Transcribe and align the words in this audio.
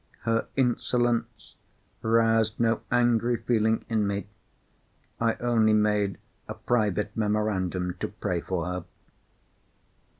Her 0.21 0.47
insolence 0.55 1.53
roused 2.01 2.59
no 2.59 2.81
angry 2.91 3.37
feeling 3.37 3.85
in 3.87 4.07
me; 4.07 4.25
I 5.19 5.35
only 5.35 5.73
made 5.73 6.17
a 6.47 6.55
private 6.55 7.15
memorandum 7.15 7.97
to 7.99 8.07
pray 8.07 8.41
for 8.41 8.65
her. 8.65 8.85